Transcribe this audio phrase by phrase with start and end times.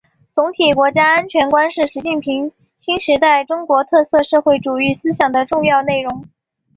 [0.33, 6.27] 总体国家安全观是习近平新时代中国特色社会主义思想的重要内容